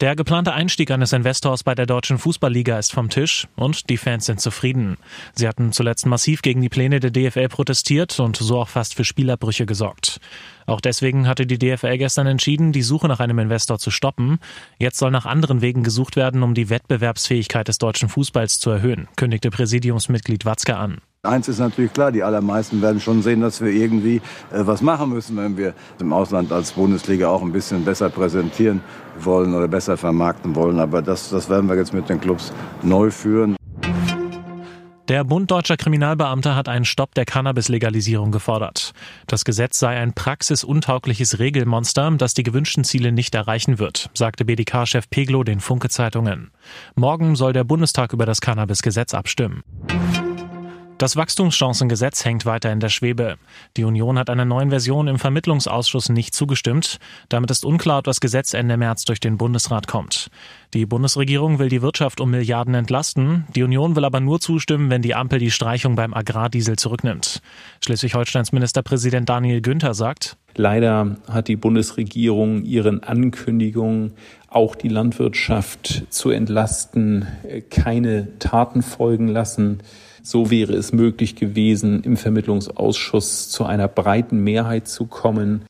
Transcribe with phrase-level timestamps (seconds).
[0.00, 4.26] Der geplante Einstieg eines Investors bei der Deutschen Fußballliga ist vom Tisch und die Fans
[4.26, 4.96] sind zufrieden.
[5.34, 9.02] Sie hatten zuletzt massiv gegen die Pläne der DFL protestiert und so auch fast für
[9.02, 10.20] Spielabbrüche gesorgt.
[10.66, 14.38] Auch deswegen hatte die DFL gestern entschieden, die Suche nach einem Investor zu stoppen.
[14.78, 19.08] Jetzt soll nach anderen Wegen gesucht werden, um die Wettbewerbsfähigkeit des deutschen Fußballs zu erhöhen,
[19.16, 20.98] kündigte Präsidiumsmitglied Watzke an.
[21.24, 24.22] Eins ist natürlich klar, die allermeisten werden schon sehen, dass wir irgendwie
[24.52, 28.82] äh, was machen müssen, wenn wir im Ausland als Bundesliga auch ein bisschen besser präsentieren
[29.18, 30.78] wollen oder besser vermarkten wollen.
[30.78, 33.56] Aber das, das werden wir jetzt mit den Clubs neu führen.
[35.08, 38.92] Der Bund deutscher Kriminalbeamte hat einen Stopp der Cannabis-Legalisierung gefordert.
[39.26, 45.10] Das Gesetz sei ein praxisuntaugliches Regelmonster, das die gewünschten Ziele nicht erreichen wird, sagte BDK-Chef
[45.10, 46.52] Peglo den Funke-Zeitungen.
[46.94, 49.62] Morgen soll der Bundestag über das Cannabis-Gesetz abstimmen.
[50.98, 53.36] Das Wachstumschancengesetz hängt weiter in der Schwebe.
[53.76, 56.98] Die Union hat einer neuen Version im Vermittlungsausschuss nicht zugestimmt.
[57.28, 60.28] Damit ist unklar, ob das Gesetz Ende März durch den Bundesrat kommt.
[60.74, 63.46] Die Bundesregierung will die Wirtschaft um Milliarden entlasten.
[63.54, 67.42] Die Union will aber nur zustimmen, wenn die Ampel die Streichung beim Agrardiesel zurücknimmt.
[67.84, 74.14] Schleswig-Holsteins Ministerpräsident Daniel Günther sagt, Leider hat die Bundesregierung ihren Ankündigungen,
[74.48, 77.28] auch die Landwirtschaft zu entlasten,
[77.70, 79.80] keine Taten folgen lassen.
[80.22, 85.64] So wäre es möglich gewesen, im Vermittlungsausschuss zu einer breiten Mehrheit zu kommen.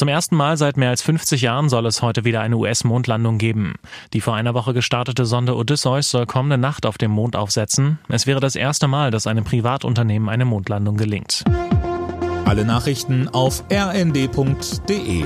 [0.00, 3.74] Zum ersten Mal seit mehr als 50 Jahren soll es heute wieder eine US-Mondlandung geben.
[4.14, 7.98] Die vor einer Woche gestartete Sonde Odysseus soll kommende Nacht auf dem Mond aufsetzen.
[8.08, 11.44] Es wäre das erste Mal, dass einem Privatunternehmen eine Mondlandung gelingt.
[12.46, 15.24] Alle Nachrichten auf rnd.de